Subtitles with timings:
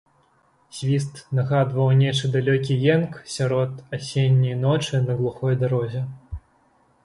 [0.77, 6.01] Свіст нагадваў нечы далёкі енк сярод асенняй ночы на глухой дарозе.